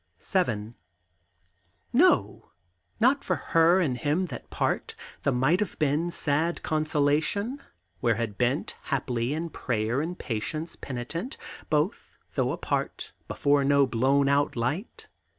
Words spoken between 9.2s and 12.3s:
in prayer and patience penitent, Both,